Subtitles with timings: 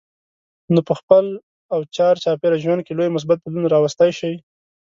[0.73, 1.25] نو په خپل
[1.73, 4.33] او چار چاپېره ژوند کې لوی مثبت بدلون راوستی شئ.